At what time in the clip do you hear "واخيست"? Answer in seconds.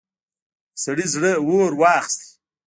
1.81-2.21